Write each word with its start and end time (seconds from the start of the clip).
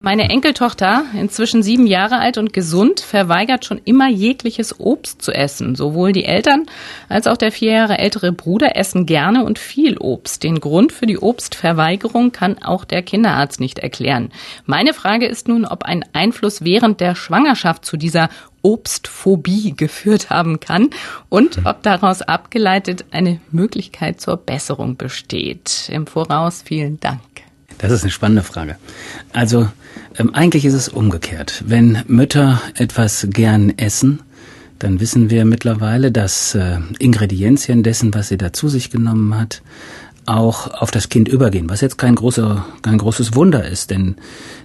Meine 0.00 0.30
Enkeltochter, 0.30 1.06
inzwischen 1.12 1.64
sieben 1.64 1.88
Jahre 1.88 2.18
alt 2.18 2.38
und 2.38 2.52
gesund, 2.52 3.00
verweigert 3.00 3.64
schon 3.64 3.80
immer 3.84 4.08
jegliches 4.08 4.78
Obst 4.78 5.20
zu 5.22 5.32
essen. 5.32 5.74
Sowohl 5.74 6.12
die 6.12 6.24
Eltern 6.24 6.66
als 7.08 7.26
auch 7.26 7.36
der 7.36 7.50
vier 7.50 7.72
Jahre 7.72 7.98
ältere 7.98 8.30
Bruder 8.30 8.76
essen 8.76 9.06
gerne 9.06 9.44
und 9.44 9.58
viel 9.58 9.98
Obst. 9.98 10.44
Den 10.44 10.60
Grund 10.60 10.92
für 10.92 11.06
die 11.06 11.18
Obstverweigerung 11.18 12.30
kann 12.30 12.62
auch 12.62 12.84
der 12.84 13.02
Kinderarzt 13.02 13.58
nicht 13.58 13.80
erklären. 13.80 14.30
Meine 14.66 14.94
Frage 14.94 15.26
ist 15.26 15.48
nun, 15.48 15.64
ob 15.64 15.82
ein 15.82 16.04
Einfluss 16.12 16.62
während 16.62 17.00
der 17.00 17.16
Schwangerschaft 17.16 17.84
zu 17.84 17.96
dieser 17.96 18.28
Obstphobie 18.62 19.74
geführt 19.76 20.30
haben 20.30 20.60
kann 20.60 20.90
und 21.28 21.66
ob 21.66 21.82
daraus 21.82 22.22
abgeleitet 22.22 23.04
eine 23.10 23.40
Möglichkeit 23.50 24.20
zur 24.20 24.36
Besserung 24.36 24.96
besteht. 24.96 25.88
Im 25.92 26.06
Voraus 26.06 26.62
vielen 26.62 27.00
Dank. 27.00 27.20
Das 27.78 27.92
ist 27.92 28.02
eine 28.02 28.10
spannende 28.10 28.42
Frage. 28.42 28.76
Also 29.32 29.68
ähm, 30.18 30.34
eigentlich 30.34 30.64
ist 30.64 30.74
es 30.74 30.88
umgekehrt. 30.88 31.62
Wenn 31.66 32.02
Mütter 32.06 32.60
etwas 32.74 33.28
gern 33.30 33.76
essen, 33.78 34.20
dann 34.78 35.00
wissen 35.00 35.30
wir 35.30 35.44
mittlerweile, 35.44 36.12
dass 36.12 36.54
äh, 36.54 36.78
Ingredienzien 36.98 37.82
dessen, 37.82 38.14
was 38.14 38.28
sie 38.28 38.36
da 38.36 38.52
zu 38.52 38.68
sich 38.68 38.90
genommen 38.90 39.36
hat, 39.36 39.62
auch 40.26 40.68
auf 40.74 40.90
das 40.90 41.08
Kind 41.08 41.26
übergehen, 41.28 41.70
was 41.70 41.80
jetzt 41.80 41.96
kein, 41.96 42.14
großer, 42.14 42.66
kein 42.82 42.98
großes 42.98 43.34
Wunder 43.34 43.66
ist, 43.66 43.90
denn 43.90 44.16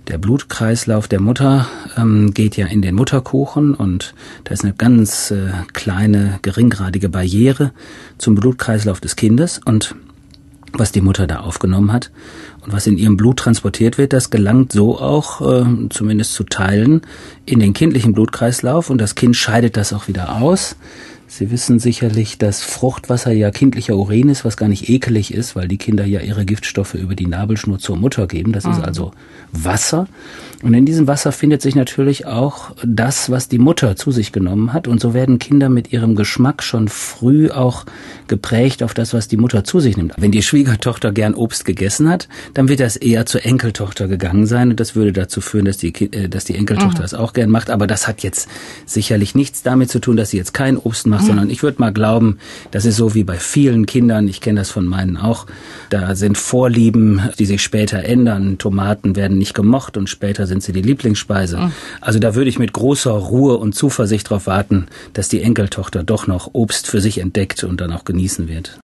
der 0.10 0.18
Blutkreislauf 0.18 1.08
der 1.08 1.22
Mutter 1.22 1.68
ähm, 1.96 2.34
geht 2.34 2.58
ja 2.58 2.68
in 2.68 2.82
den 2.82 2.96
Mutterkuchen 2.96 3.74
und 3.74 4.14
da 4.44 4.54
ist 4.54 4.66
eine 4.66 4.74
ganz 4.74 5.32
äh, 5.32 5.52
kleine, 5.72 6.40
geringgradige 6.42 7.08
Barriere 7.08 7.72
zum 8.18 8.36
Blutkreislauf 8.36 9.00
des 9.00 9.16
Kindes 9.16 9.62
und 9.64 9.96
was 10.74 10.92
die 10.92 11.02
Mutter 11.02 11.28
da 11.28 11.42
aufgenommen 11.42 11.92
hat 11.92 12.12
und 12.62 12.74
was 12.74 12.88
in 12.88 12.98
ihrem 12.98 13.16
Blut 13.16 13.38
transportiert 13.38 13.98
wird, 13.98 14.14
das 14.14 14.30
gelangt 14.30 14.72
so 14.72 15.00
auch, 15.00 15.42
äh, 15.42 15.66
zumindest 15.90 16.34
zu 16.34 16.44
Teilen, 16.44 17.02
in 17.46 17.60
den 17.60 17.74
kindlichen 17.74 18.14
Blutkreislauf 18.14 18.90
und 18.90 19.00
das 19.00 19.16
Kind 19.16 19.36
scheidet 19.36 19.78
das 19.78 19.94
auch 19.94 20.08
wieder 20.08 20.38
aus. 20.42 20.76
Sie 21.28 21.50
wissen 21.50 21.80
sicherlich, 21.80 22.38
dass 22.38 22.62
Fruchtwasser 22.62 23.32
ja 23.32 23.50
kindlicher 23.50 23.96
Urin 23.96 24.30
ist, 24.30 24.46
was 24.46 24.56
gar 24.56 24.70
nicht 24.70 24.90
ekelig 24.90 25.34
ist, 25.34 25.56
weil 25.56 25.68
die 25.68 25.78
Kinder 25.78 26.06
ja 26.06 26.20
ihre 26.20 26.46
Giftstoffe 26.46 26.94
über 26.94 27.16
die 27.16 27.26
Nabelschnur 27.26 27.80
zur 27.80 27.98
Mutter 27.98 28.28
geben. 28.28 28.52
Das 28.52 28.66
mhm. 28.66 28.74
ist 28.74 28.82
also 28.82 29.14
Wasser. 29.52 30.08
Und 30.64 30.74
in 30.74 30.86
diesem 30.86 31.08
Wasser 31.08 31.34
findet 31.34 31.62
sich 31.62 31.76
natürlich 31.76 32.26
auch 32.26 32.72
das, 32.86 33.30
was 33.30 33.50
die 33.50 33.60
Mutter 33.60 33.98
zu 33.98 34.12
sich 34.12 34.32
genommen 34.32 34.72
hat. 34.72 34.88
Und 34.88 35.02
so 35.02 35.14
werden 35.14 35.38
Kinder 35.38 35.68
mit 35.68 35.92
ihrem 35.92 36.16
Geschmack 36.16 36.64
schon 36.64 36.88
früh 36.88 37.52
auch 37.52 37.86
geprägt 38.28 38.82
auf 38.82 38.94
das, 38.94 39.14
was 39.14 39.28
die 39.28 39.36
Mutter 39.36 39.66
zu 39.66 39.82
sich 39.82 39.98
nimmt. 39.98 40.14
Wenn 40.18 40.32
die 40.32 40.42
Schwiegertochter 40.42 41.12
gern 41.12 41.34
Obst 41.34 41.66
gegessen 41.66 42.10
hat, 42.10 42.30
dann 42.54 42.70
wird 42.70 42.80
das 42.80 42.96
eher 42.96 43.26
zur 43.26 43.46
Enkeltochter 43.46 44.08
gegangen 44.08 44.46
sein. 44.46 44.70
Und 44.70 44.80
das 44.80 44.96
würde 44.96 45.12
dazu 45.12 45.42
führen, 45.42 45.66
dass 45.66 45.78
die, 45.78 45.94
äh, 46.14 46.30
dass 46.30 46.46
die 46.46 46.56
Enkeltochter 46.56 47.00
mhm. 47.00 47.04
das 47.04 47.14
auch 47.14 47.34
gern 47.34 47.50
macht. 47.50 47.70
Aber 47.70 47.86
das 47.86 48.08
hat 48.08 48.24
jetzt 48.24 48.48
sicherlich 48.86 49.36
nichts 49.36 49.64
damit 49.64 49.90
zu 49.90 50.00
tun, 50.00 50.16
dass 50.16 50.30
sie 50.30 50.38
jetzt 50.38 50.54
kein 50.54 50.78
Obst 50.78 51.08
macht, 51.08 51.26
sondern 51.26 51.50
ich 51.50 51.62
würde 51.62 51.82
mal 51.82 51.92
glauben, 51.92 52.38
das 52.72 52.86
ist 52.86 52.96
so 52.96 53.14
wie 53.14 53.26
bei 53.26 53.38
vielen 53.38 53.86
Kindern, 53.86 54.30
ich 54.30 54.40
kenne 54.40 54.62
das 54.62 54.72
von 54.72 54.86
meinen 54.86 55.18
auch, 55.18 55.46
da 55.90 56.16
sind 56.16 56.38
Vorlieben, 56.38 57.22
die 57.38 57.46
sich 57.46 57.62
später 57.62 58.04
ändern. 58.04 58.58
Tomaten 58.58 59.16
werden 59.16 59.38
nicht 59.38 59.54
gemocht 59.54 59.98
und 59.98 60.10
später 60.10 60.48
sind 60.54 60.64
sie 60.64 60.72
die 60.72 60.82
Lieblingsspeise. 60.82 61.58
Mhm. 61.58 61.72
Also 62.00 62.20
da 62.20 62.36
würde 62.36 62.50
ich 62.50 62.60
mit 62.60 62.74
großer 62.74 63.12
Ruhe 63.12 63.58
und 63.58 63.74
Zuversicht 63.74 64.30
darauf 64.30 64.46
warten, 64.46 64.86
dass 65.14 65.28
die 65.28 65.42
Enkeltochter 65.42 66.04
doch 66.04 66.28
noch 66.28 66.52
Obst 66.54 66.88
für 66.88 67.02
sich 67.02 67.18
entdeckt 67.18 67.64
und 67.64 67.82
dann 67.82 67.92
auch 67.92 68.06
genießen 68.06 68.48
wird. 68.48 68.80